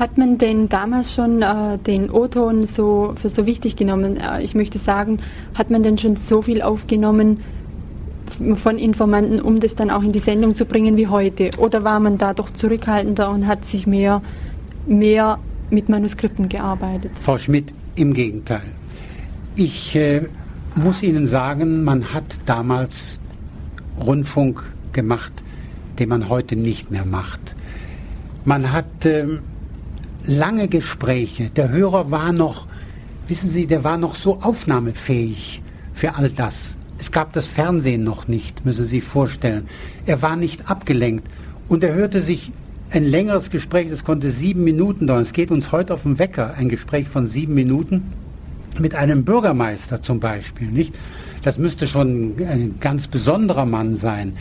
Hat 0.00 0.18
man 0.18 0.38
denn 0.38 0.68
damals 0.68 1.14
schon 1.14 1.42
äh, 1.42 1.78
den 1.78 2.10
O-Ton 2.10 2.66
so 2.66 3.14
für 3.16 3.28
so 3.28 3.46
wichtig 3.46 3.76
genommen? 3.76 4.16
Äh, 4.16 4.42
ich 4.42 4.56
möchte 4.56 4.78
sagen, 4.78 5.20
hat 5.54 5.70
man 5.70 5.84
denn 5.84 5.98
schon 5.98 6.16
so 6.16 6.42
viel 6.42 6.62
aufgenommen 6.62 7.40
von 8.56 8.78
Informanten, 8.78 9.40
um 9.40 9.60
das 9.60 9.76
dann 9.76 9.90
auch 9.90 10.02
in 10.02 10.12
die 10.12 10.18
Sendung 10.18 10.56
zu 10.56 10.64
bringen 10.64 10.96
wie 10.96 11.06
heute? 11.06 11.50
Oder 11.58 11.84
war 11.84 12.00
man 12.00 12.18
da 12.18 12.34
doch 12.34 12.50
zurückhaltender 12.50 13.30
und 13.30 13.46
hat 13.46 13.64
sich 13.64 13.86
mehr, 13.86 14.22
mehr 14.86 15.38
mit 15.70 15.88
Manuskripten 15.88 16.48
gearbeitet? 16.48 17.12
Frau 17.20 17.38
Schmidt, 17.38 17.72
im 17.94 18.12
Gegenteil. 18.14 18.72
Ich 19.54 19.94
äh, 19.94 20.22
muss 20.74 21.02
Ihnen 21.02 21.26
sagen, 21.26 21.84
man 21.84 22.12
hat 22.14 22.40
damals 22.46 23.20
Rundfunk 23.98 24.64
gemacht 24.92 25.44
den 26.00 26.08
man 26.08 26.28
heute 26.28 26.56
nicht 26.56 26.90
mehr 26.90 27.04
macht. 27.04 27.54
Man 28.44 28.72
hat 28.72 29.04
äh, 29.04 29.26
lange 30.24 30.68
Gespräche. 30.68 31.50
Der 31.50 31.70
Hörer 31.70 32.10
war 32.10 32.32
noch, 32.32 32.66
wissen 33.28 33.48
Sie, 33.48 33.66
der 33.66 33.84
war 33.84 33.96
noch 33.96 34.14
so 34.14 34.40
aufnahmefähig 34.40 35.62
für 35.92 36.14
all 36.14 36.30
das. 36.30 36.76
Es 36.98 37.10
gab 37.12 37.32
das 37.32 37.46
Fernsehen 37.46 38.04
noch 38.04 38.28
nicht, 38.28 38.64
müssen 38.64 38.84
Sie 38.84 38.90
sich 38.90 39.04
vorstellen. 39.04 39.68
Er 40.06 40.20
war 40.22 40.36
nicht 40.36 40.70
abgelenkt 40.70 41.26
und 41.68 41.82
er 41.82 41.94
hörte 41.94 42.20
sich 42.20 42.52
ein 42.90 43.04
längeres 43.04 43.50
Gespräch, 43.50 43.88
das 43.88 44.04
konnte 44.04 44.30
sieben 44.30 44.64
Minuten 44.64 45.06
dauern. 45.06 45.22
Es 45.22 45.32
geht 45.32 45.50
uns 45.50 45.72
heute 45.72 45.94
auf 45.94 46.02
den 46.02 46.18
Wecker, 46.18 46.54
ein 46.54 46.68
Gespräch 46.68 47.08
von 47.08 47.26
sieben 47.26 47.54
Minuten 47.54 48.12
mit 48.78 48.94
einem 48.94 49.24
Bürgermeister 49.24 50.02
zum 50.02 50.20
Beispiel, 50.20 50.68
nicht? 50.68 50.94
Das 51.42 51.56
müsste 51.56 51.86
schon 51.86 52.34
ein 52.38 52.74
ganz 52.80 53.06
besonderer 53.06 53.64
Mann 53.64 53.94
sein. 53.94 54.36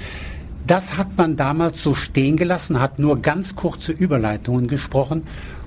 Das 0.67 0.97
hat 0.97 1.17
man 1.17 1.37
damals 1.37 1.81
so 1.81 1.95
stehen 1.95 2.35
gelassen, 2.35 2.79
hat 2.79 2.99
nur 2.99 3.21
ganz 3.21 3.55
kurze 3.55 3.91
Überleitungen 3.91 4.67
gesprochen 4.67 5.23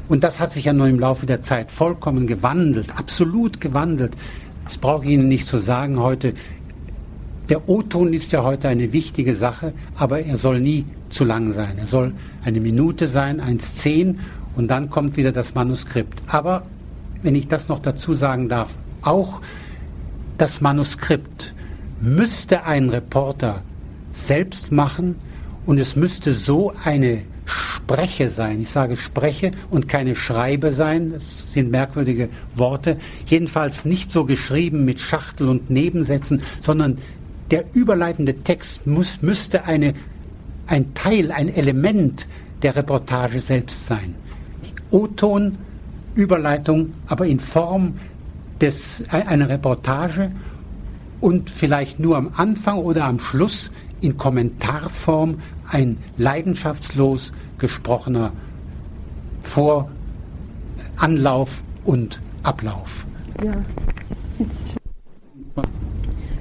und 0.08 0.24
das 0.24 0.40
hat 0.40 0.50
sich 0.50 0.64
ja 0.64 0.72
nur 0.72 0.88
im 0.88 0.98
Laufe 0.98 1.26
der 1.26 1.40
Zeit 1.40 1.70
vollkommen 1.70 2.26
gewandelt, 2.26 2.96
absolut 2.96 3.60
gewandelt. 3.60 4.16
Das 4.64 4.78
brauche 4.78 5.04
ich 5.04 5.12
Ihnen 5.12 5.28
nicht 5.28 5.46
zu 5.46 5.58
sagen 5.58 6.00
heute. 6.00 6.34
Der 7.48 7.68
O-Ton 7.68 8.12
ist 8.12 8.32
ja 8.32 8.42
heute 8.44 8.68
eine 8.68 8.92
wichtige 8.92 9.34
Sache, 9.34 9.72
aber 9.96 10.20
er 10.20 10.36
soll 10.36 10.60
nie 10.60 10.86
zu 11.10 11.24
lang 11.24 11.52
sein. 11.52 11.78
Er 11.78 11.86
soll 11.86 12.14
eine 12.44 12.60
Minute 12.60 13.08
sein, 13.08 13.40
1,10 13.40 14.16
und 14.56 14.68
dann 14.68 14.90
kommt 14.90 15.16
wieder 15.16 15.32
das 15.32 15.54
Manuskript. 15.54 16.22
Aber, 16.26 16.64
wenn 17.22 17.34
ich 17.34 17.48
das 17.48 17.68
noch 17.68 17.80
dazu 17.80 18.14
sagen 18.14 18.48
darf, 18.48 18.70
auch 19.02 19.40
das 20.38 20.60
Manuskript 20.60 21.54
müsste 22.00 22.64
ein 22.64 22.88
Reporter 22.88 23.62
selbst 24.12 24.72
machen 24.72 25.16
und 25.66 25.78
es 25.78 25.96
müsste 25.96 26.32
so 26.32 26.72
eine 26.84 27.22
Spreche 27.84 28.28
sein. 28.28 28.62
Ich 28.62 28.70
sage 28.70 28.96
Spreche 28.96 29.50
und 29.70 29.88
keine 29.88 30.14
Schreibe 30.14 30.72
sein. 30.72 31.12
Das 31.12 31.52
sind 31.52 31.70
merkwürdige 31.70 32.28
Worte. 32.54 32.96
Jedenfalls 33.26 33.84
nicht 33.84 34.12
so 34.12 34.24
geschrieben 34.24 34.84
mit 34.84 35.00
Schachtel 35.00 35.48
und 35.48 35.68
Nebensätzen, 35.70 36.42
sondern 36.60 36.98
der 37.50 37.64
überleitende 37.74 38.34
Text 38.34 38.86
muss, 38.86 39.20
müsste 39.20 39.64
eine 39.64 39.94
ein 40.66 40.94
Teil, 40.94 41.32
ein 41.32 41.54
Element 41.54 42.26
der 42.62 42.76
Reportage 42.76 43.40
selbst 43.40 43.86
sein. 43.86 44.14
O-Ton, 44.90 45.58
Überleitung, 46.14 46.92
aber 47.08 47.26
in 47.26 47.40
Form 47.40 47.98
des, 48.60 49.04
einer 49.08 49.48
Reportage 49.48 50.30
und 51.20 51.50
vielleicht 51.50 51.98
nur 51.98 52.16
am 52.16 52.32
Anfang 52.36 52.78
oder 52.78 53.04
am 53.04 53.18
Schluss 53.18 53.70
in 54.00 54.16
Kommentarform 54.16 55.40
ein 55.68 55.98
leidenschaftslos 56.16 57.32
gesprochener 57.62 58.32
Voranlauf 60.98 61.62
und 61.84 62.20
Ablauf. 62.42 63.06
Ja. 63.42 63.54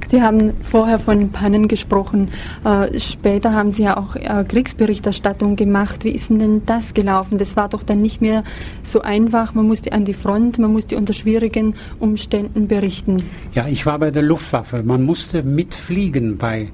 Sie 0.09 0.21
haben 0.21 0.53
vorher 0.61 0.99
von 0.99 1.29
Pannen 1.29 1.69
gesprochen. 1.69 2.31
Äh, 2.65 2.99
später 2.99 3.53
haben 3.53 3.71
Sie 3.71 3.83
ja 3.83 3.95
auch 3.95 4.17
äh, 4.17 4.43
Kriegsberichterstattung 4.45 5.55
gemacht. 5.55 6.03
Wie 6.03 6.09
ist 6.09 6.29
denn 6.29 6.63
das 6.65 6.93
gelaufen? 6.93 7.37
Das 7.37 7.55
war 7.55 7.69
doch 7.69 7.83
dann 7.83 8.01
nicht 8.01 8.19
mehr 8.19 8.43
so 8.83 9.01
einfach. 9.01 9.53
Man 9.53 9.67
musste 9.67 9.93
an 9.93 10.03
die 10.03 10.13
Front, 10.13 10.59
man 10.59 10.73
musste 10.73 10.97
unter 10.97 11.13
schwierigen 11.13 11.75
Umständen 11.99 12.67
berichten. 12.67 13.23
Ja, 13.53 13.67
ich 13.67 13.85
war 13.85 13.99
bei 13.99 14.11
der 14.11 14.23
Luftwaffe. 14.23 14.83
Man 14.83 15.03
musste 15.03 15.43
mitfliegen 15.43 16.37
bei 16.37 16.71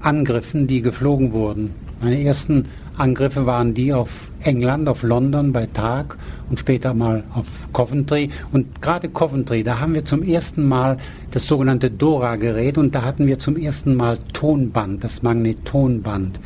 Angriffen, 0.00 0.66
die 0.66 0.82
geflogen 0.82 1.32
wurden. 1.32 1.70
Meine 2.02 2.22
ersten 2.22 2.66
Angriffe 2.96 3.44
waren 3.44 3.74
die 3.74 3.92
auf 3.92 4.30
England, 4.40 4.88
auf 4.88 5.02
London 5.02 5.52
bei 5.52 5.66
Tag 5.66 6.16
und 6.48 6.60
später 6.60 6.94
mal 6.94 7.24
auf 7.34 7.46
Coventry. 7.72 8.30
Und 8.52 8.80
gerade 8.80 9.08
Coventry, 9.08 9.64
da 9.64 9.80
haben 9.80 9.94
wir 9.94 10.04
zum 10.04 10.22
ersten 10.22 10.66
Mal 10.66 10.98
das 11.32 11.46
sogenannte 11.46 11.90
Dora-Gerät 11.90 12.78
und 12.78 12.94
da 12.94 13.02
hatten 13.02 13.26
wir 13.26 13.38
zum 13.40 13.56
ersten 13.56 13.94
Mal 13.96 14.18
Tonband, 14.32 15.02
das 15.02 15.22
Magnetonband. 15.22 16.38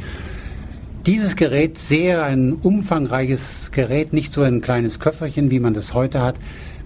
Dieses 1.05 1.37
Gerät, 1.37 1.77
sehr 1.79 2.25
ein 2.25 2.55
umfangreiches 2.55 3.71
Gerät, 3.71 4.13
nicht 4.13 4.33
so 4.33 4.43
ein 4.43 4.63
kleines 4.63 5.01
Köfferchen, 5.01 5.51
wie 5.51 5.61
man 5.61 5.75
das 5.75 5.93
heute 5.93 6.23
hat, 6.23 6.37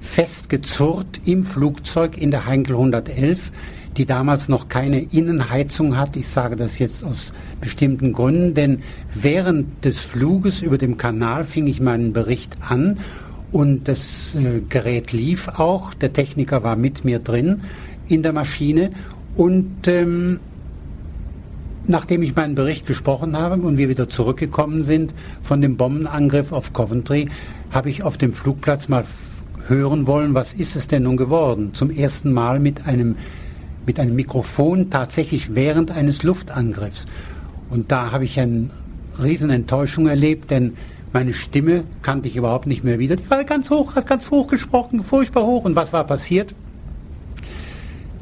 festgezurrt 0.01 1.21
im 1.25 1.45
Flugzeug 1.45 2.19
in 2.19 2.33
der 2.33 2.47
Heinkel 2.47 2.75
111 2.75 3.53
die 3.97 4.07
damals 4.07 4.49
noch 4.49 4.69
keine 4.69 5.01
Innenheizung 5.01 5.97
hat. 5.97 6.17
Ich 6.17 6.29
sage 6.29 6.57
das 6.57 6.79
jetzt 6.79 7.05
aus 7.05 7.33
bestimmten 7.61 8.13
Gründen, 8.13 8.55
denn 8.55 8.83
während 9.15 9.85
des 9.85 10.01
Fluges 10.01 10.63
über 10.63 10.79
dem 10.79 10.97
Kanal 10.97 11.45
fing 11.45 11.67
ich 11.67 11.81
meinen 11.81 12.13
Bericht 12.13 12.57
an 12.61 12.99
und 13.51 13.87
das 13.87 14.35
äh, 14.35 14.61
Gerät 14.61 15.13
lief 15.13 15.49
auch. 15.49 15.95
Der 15.95 16.13
Techniker 16.13 16.63
war 16.63 16.77
mit 16.77 17.05
mir 17.05 17.19
drin 17.19 17.63
in 18.09 18.23
der 18.23 18.33
Maschine 18.33 18.91
und 19.37 19.87
ähm, 19.87 20.41
nachdem 21.87 22.23
ich 22.23 22.35
meinen 22.35 22.55
Bericht 22.55 22.87
gesprochen 22.87 23.37
habe 23.37 23.61
und 23.63 23.77
wir 23.77 23.89
wieder 23.89 24.09
zurückgekommen 24.09 24.85
sind 24.85 25.15
von 25.43 25.61
dem 25.61 25.77
Bombenangriff 25.77 26.53
auf 26.53 26.73
Coventry, 26.73 27.29
habe 27.71 27.91
ich 27.91 28.03
auf 28.03 28.17
dem 28.17 28.33
Flugplatz 28.33 28.89
mal 28.89 29.05
hören 29.69 30.07
wollen, 30.07 30.35
was 30.35 30.53
ist 30.53 30.77
es 30.77 30.89
denn 30.89 31.05
nun 31.05 31.17
geworden? 31.17 31.71
Zum 31.73 31.91
ersten 31.91 32.33
Mal 32.33 32.59
mit 32.59 32.87
einem 32.87 33.17
mit 33.87 33.99
einem 33.99 34.15
Mikrofon 34.15 34.91
tatsächlich 34.91 35.55
während 35.55 35.91
eines 35.91 36.23
Luftangriffs. 36.23 37.07
Und 37.71 37.91
da 37.91 38.13
habe 38.13 38.25
ich 38.25 38.39
eine 38.39 38.71
Riesenenttäuschung 39.23 40.07
erlebt, 40.07 40.51
denn 40.51 40.75
meine 41.13 41.35
Stimme 41.35 41.85
kannte 42.01 42.29
ich 42.29 42.37
überhaupt 42.37 42.67
nicht 42.67 42.85
mehr 42.85 42.99
wieder. 42.99 43.17
Die 43.17 43.29
war 43.29 43.45
ganz 43.45 43.69
hoch, 43.71 43.95
hat 43.95 44.07
ganz 44.07 44.31
hoch 44.31 44.47
gesprochen, 44.47 45.05
furchtbar 45.05 45.45
hoch. 45.45 45.65
Und 45.65 45.77
was 45.77 45.93
war 45.93 46.07
passiert? 46.07 46.55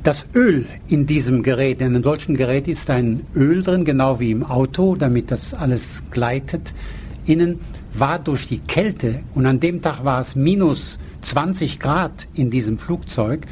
Das 0.02 0.26
Öl 0.34 0.66
in 0.88 1.06
diesem 1.06 1.42
Gerät, 1.42 1.80
in 1.80 1.88
einem 1.88 2.02
solchen 2.02 2.34
Gerät 2.34 2.68
ist 2.68 2.88
ein 2.88 3.26
Öl 3.34 3.62
drin, 3.62 3.84
genau 3.84 4.18
wie 4.18 4.30
im 4.30 4.42
Auto, 4.42 4.96
damit 4.96 5.30
das 5.30 5.52
alles 5.52 6.02
gleitet. 6.10 6.72
Innen 7.26 7.60
war 7.92 8.18
durch 8.18 8.48
die 8.48 8.60
Kälte, 8.60 9.22
und 9.34 9.46
an 9.46 9.60
dem 9.60 9.82
Tag 9.82 10.04
war 10.04 10.20
es 10.20 10.34
minus 10.34 10.98
20 11.22 11.78
Grad 11.78 12.28
in 12.34 12.50
diesem 12.50 12.78
Flugzeug, 12.78 13.46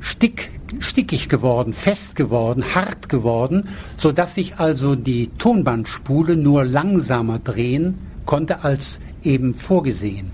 stick 0.00 0.50
stickig 0.80 1.28
geworden, 1.28 1.72
fest 1.72 2.16
geworden, 2.16 2.64
hart 2.74 3.08
geworden, 3.08 3.68
so 3.96 4.12
dass 4.12 4.34
sich 4.34 4.58
also 4.58 4.94
die 4.94 5.28
Tonbandspule 5.38 6.36
nur 6.36 6.64
langsamer 6.64 7.38
drehen 7.38 7.98
konnte 8.24 8.64
als 8.64 9.00
eben 9.22 9.54
vorgesehen. 9.54 10.30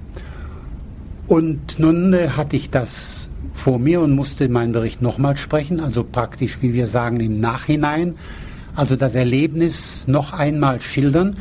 Und 1.26 1.78
nun 1.78 2.12
äh, 2.12 2.30
hatte 2.30 2.56
ich 2.56 2.70
das 2.70 3.28
vor 3.54 3.78
mir 3.78 4.00
und 4.00 4.12
musste 4.12 4.48
meinen 4.48 4.72
Bericht 4.72 5.02
nochmal 5.02 5.36
sprechen, 5.36 5.80
also 5.80 6.02
praktisch, 6.02 6.58
wie 6.60 6.72
wir 6.72 6.86
sagen, 6.86 7.20
im 7.20 7.40
Nachhinein, 7.40 8.14
also 8.74 8.96
das 8.96 9.14
Erlebnis 9.14 10.06
noch 10.08 10.32
einmal 10.32 10.80
schildern. 10.80 11.36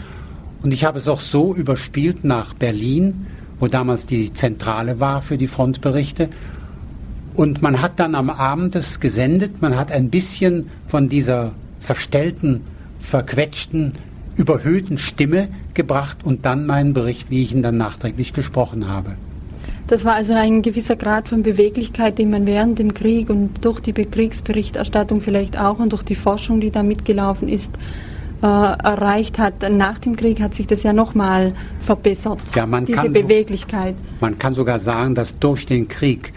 Und 0.62 0.74
ich 0.74 0.84
habe 0.84 1.00
es 1.00 1.08
auch 1.08 1.22
so 1.22 1.56
überspielt 1.56 2.24
nach 2.24 2.54
Berlin, 2.54 3.28
wo 3.60 3.68
damals 3.68 4.06
die 4.06 4.34
Zentrale 4.34 5.00
war 5.00 5.22
für 5.22 5.38
die 5.38 5.48
Frontberichte 5.48 6.30
und 7.36 7.62
man 7.62 7.82
hat 7.82 8.00
dann 8.00 8.16
am 8.16 8.30
Abend 8.30 8.76
es 8.76 9.00
gesendet, 9.00 9.62
man 9.62 9.78
hat 9.78 9.92
ein 9.92 10.10
bisschen 10.10 10.70
von 10.88 11.10
dieser 11.10 11.52
verstellten, 11.80 12.62
verquetschten, 13.00 13.94
überhöhten 14.36 14.98
Stimme 14.98 15.50
gebracht 15.74 16.20
und 16.24 16.46
dann 16.46 16.66
meinen 16.66 16.94
Bericht, 16.94 17.30
wie 17.30 17.44
ich 17.44 17.54
ihn 17.54 17.62
dann 17.62 17.78
nachträglich 17.78 18.34
gesprochen 18.34 18.88
habe. 18.88 19.16
Das 19.88 20.06
war 20.06 20.14
also 20.14 20.34
ein 20.34 20.62
gewisser 20.62 20.96
Grad 20.96 21.30
von 21.30 21.42
Beweglichkeit, 21.42 22.20
den 22.20 22.30
man 22.30 22.46
während 22.46 22.78
dem 22.78 22.94
Krieg 22.94 23.30
und 23.30 23.66
durch 23.66 23.80
die 23.80 23.94
Kriegsberichterstattung 23.94 25.20
vielleicht 25.20 25.60
auch 25.60 25.80
und 25.80 25.94
durch 25.94 26.04
die 26.04 26.16
Forschung, 26.16 26.62
die 26.62 26.70
da 26.70 26.84
mitgelaufen 26.84 27.50
ist, 27.50 27.72
äh, 28.42 28.46
erreicht 28.46 29.40
hat. 29.40 29.70
Nach 29.70 29.98
dem 29.98 30.16
Krieg 30.16 30.42
hat 30.42 30.54
sich 30.54 30.68
das 30.68 30.84
ja 30.84 30.94
nochmal 30.94 31.54
verbessert, 31.82 32.40
ja, 32.56 32.66
man 32.66 32.86
diese 32.86 33.10
Beweglichkeit. 33.10 33.96
Man 34.22 34.38
kann 34.38 34.54
sogar 34.54 34.80
sagen, 34.80 35.16
dass 35.16 35.38
durch 35.40 35.66
den 35.66 35.88
Krieg 35.88 36.34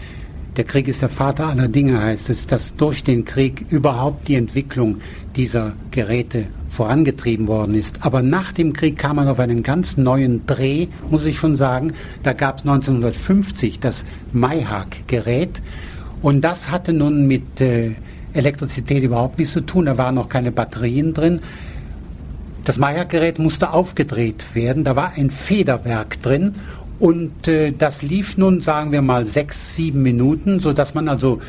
der 0.55 0.65
Krieg 0.65 0.87
ist 0.87 1.01
der 1.01 1.09
Vater 1.09 1.47
aller 1.47 1.67
Dinge, 1.67 2.01
heißt 2.01 2.29
es, 2.29 2.45
dass 2.45 2.75
durch 2.75 3.03
den 3.03 3.25
Krieg 3.25 3.65
überhaupt 3.69 4.27
die 4.27 4.35
Entwicklung 4.35 4.97
dieser 5.35 5.73
Geräte 5.89 6.45
vorangetrieben 6.69 7.47
worden 7.47 7.75
ist. 7.75 7.97
Aber 8.01 8.21
nach 8.21 8.51
dem 8.51 8.73
Krieg 8.73 8.97
kam 8.97 9.15
man 9.15 9.27
auf 9.27 9.39
einen 9.39 9.63
ganz 9.63 9.97
neuen 9.97 10.45
Dreh, 10.45 10.87
muss 11.09 11.25
ich 11.25 11.37
schon 11.37 11.55
sagen. 11.55 11.93
Da 12.21 12.33
gab 12.33 12.57
es 12.57 12.61
1950 12.61 13.79
das 13.79 14.05
Mayhawk-Gerät 14.31 15.61
und 16.21 16.41
das 16.41 16.69
hatte 16.69 16.93
nun 16.93 17.27
mit 17.27 17.59
äh, 17.59 17.91
Elektrizität 18.33 19.03
überhaupt 19.03 19.39
nichts 19.39 19.53
zu 19.53 19.61
tun. 19.61 19.85
Da 19.85 19.97
waren 19.97 20.15
noch 20.15 20.29
keine 20.29 20.51
Batterien 20.51 21.13
drin. 21.13 21.41
Das 22.63 22.77
Mayhawk-Gerät 22.77 23.39
musste 23.39 23.71
aufgedreht 23.71 24.45
werden. 24.53 24.83
Da 24.83 24.95
war 24.95 25.13
ein 25.15 25.29
Federwerk 25.29 26.21
drin 26.21 26.55
und 26.99 27.47
äh, 27.47 27.71
das 27.71 28.01
lief 28.01 28.37
nun, 28.37 28.61
sagen 28.61 28.91
wir 28.91 29.01
mal, 29.01 29.25
sechs, 29.25 29.75
sieben 29.75 30.01
Minuten, 30.01 30.59
sodass 30.59 30.93
man 30.93 31.07
also, 31.07 31.41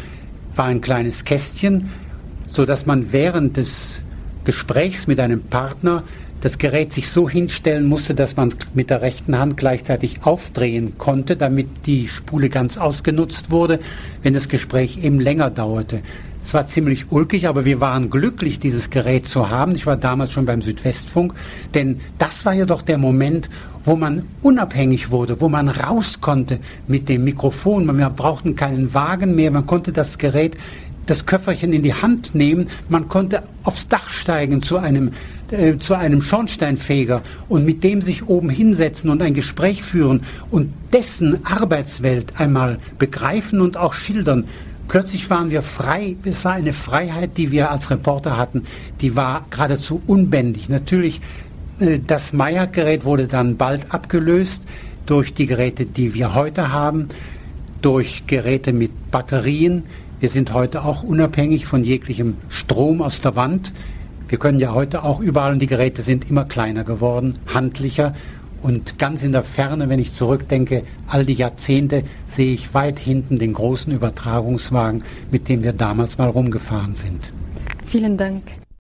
war 0.57 0.67
ein 0.67 0.81
kleines 0.81 1.25
Kästchen, 1.25 1.91
sodass 2.47 2.87
man 2.87 3.13
während 3.13 3.57
des 3.57 4.03
Gesprächs 4.45 5.07
mit 5.07 5.19
einem 5.19 5.43
Partner 5.43 6.05
das 6.41 6.59
Gerät 6.59 6.93
sich 6.93 7.09
so 7.09 7.29
hinstellen 7.29 7.87
musste, 7.87 8.15
dass 8.15 8.37
man 8.37 8.49
es 8.49 8.57
mit 8.75 8.91
der 8.91 9.01
rechten 9.01 9.39
Hand 9.39 9.57
gleichzeitig 9.57 10.25
aufdrehen 10.25 10.99
konnte, 10.99 11.37
damit 11.37 11.87
die 11.87 12.07
Spule 12.09 12.51
ganz 12.51 12.77
ausgenutzt 12.77 13.51
wurde, 13.51 13.81
wenn 14.23 14.35
das 14.35 14.51
Gespräch 14.51 15.03
eben 15.03 15.21
länger 15.21 15.51
dauerte. 15.51 16.03
Es 16.45 16.53
war 16.53 16.67
ziemlich 16.67 17.11
ulkig, 17.11 17.49
aber 17.49 17.65
wir 17.65 17.81
waren 17.81 18.11
glücklich, 18.11 18.61
dieses 18.61 18.91
Gerät 18.91 19.27
zu 19.27 19.49
haben. 19.49 19.75
Ich 19.75 19.87
war 19.87 19.97
damals 19.97 20.33
schon 20.33 20.45
beim 20.45 20.61
Südwestfunk, 20.61 21.33
denn 21.73 22.01
das 22.19 22.45
war 22.45 22.53
ja 22.53 22.67
doch 22.67 22.83
der 22.83 22.99
Moment, 22.99 23.49
wo 23.85 23.97
man 23.97 24.25
unabhängig 24.43 25.11
wurde, 25.11 25.41
wo 25.41 25.49
man 25.49 25.69
raus 25.69 26.21
konnte 26.21 26.59
mit 26.87 27.09
dem 27.09 27.25
Mikrofon. 27.25 27.87
Wir 27.97 28.11
brauchten 28.11 28.57
keinen 28.57 28.93
Wagen 28.93 29.35
mehr, 29.35 29.51
man 29.51 29.67
konnte 29.67 29.93
das 29.93 30.19
Gerät 30.19 30.57
das 31.07 31.27
Köfferchen 31.27 31.73
in 31.73 31.83
die 31.83 31.95
Hand 31.95 32.35
nehmen. 32.35 32.69
Man 32.89 33.09
konnte 33.09 33.43
aufs 33.63 33.89
Dach 33.89 34.09
steigen 34.09 34.63
zu 34.63 34.79
einem, 34.79 35.13
äh, 35.51 35.77
zu 35.79 35.95
einem 35.95 36.23
Schornsteinfeger 36.23 37.23
und 37.49 37.65
mit 37.65 37.85
dem 37.85 38.03
sich 38.03 38.27
oben 38.27 38.49
hinsetzen 38.49 39.11
und 39.11 39.23
ein 39.23 39.35
Gespräch 39.35 39.83
führen 39.83 40.23
und 40.51 40.73
dessen 40.93 41.45
Arbeitswelt 41.45 42.39
einmal 42.39 42.79
begreifen 42.99 43.61
und 43.61 43.77
auch 43.77 43.93
schildern. 43.93 44.45
Plötzlich 44.89 45.29
waren 45.31 45.51
wir 45.51 45.63
frei. 45.63 46.17
Es 46.25 46.45
war 46.45 46.53
eine 46.53 46.73
Freiheit, 46.73 47.37
die 47.37 47.51
wir 47.51 47.71
als 47.71 47.91
Reporter 47.91 48.37
hatten, 48.37 48.65
die 49.01 49.17
war 49.17 49.47
geradezu 49.51 50.03
unbändig. 50.07 50.69
Natürlich, 50.69 51.21
äh, 51.81 51.99
das 52.07 52.33
Meyer-Gerät 52.33 53.05
wurde 53.05 53.27
dann 53.27 53.57
bald 53.57 53.93
abgelöst 53.93 54.63
durch 55.07 55.35
die 55.35 55.47
Geräte, 55.47 55.87
die 55.87 56.15
wir 56.15 56.35
heute 56.35 56.73
haben, 56.73 57.09
durch 57.83 58.27
Geräte 58.27 58.73
mit 58.73 59.11
Batterien, 59.11 59.85
wir 60.25 60.31
sind 60.31 60.55
heute 60.55 60.85
auch 60.85 61.03
unabhängig 61.03 61.67
von 61.67 61.85
jeglichem 61.85 62.39
Strom 62.49 63.03
aus 63.03 63.21
der 63.21 63.37
Wand. 63.37 63.75
Wir 64.27 64.39
können 64.39 64.59
ja 64.59 64.73
heute 64.73 65.03
auch 65.03 65.21
überall, 65.21 65.53
und 65.53 65.59
die 65.59 65.67
Geräte 65.67 66.01
sind 66.01 66.31
immer 66.31 66.47
kleiner 66.47 66.83
geworden, 66.83 67.41
handlicher. 67.53 68.15
Und 68.65 68.99
ganz 68.99 69.23
in 69.23 69.33
der 69.33 69.45
Ferne, 69.45 69.91
wenn 69.91 69.99
ich 69.99 70.15
zurückdenke, 70.15 70.85
all 71.07 71.27
die 71.27 71.35
Jahrzehnte, 71.35 72.03
sehe 72.29 72.55
ich 72.55 72.73
weit 72.73 72.99
hinten 72.99 73.39
den 73.39 73.53
großen 73.53 73.93
Übertragungswagen, 73.93 75.05
mit 75.31 75.51
dem 75.51 75.63
wir 75.63 75.75
damals 75.75 76.17
mal 76.17 76.31
rumgefahren 76.31 76.95
sind. 76.95 77.31
Vielen 77.85 78.17
Dank. 78.17 78.64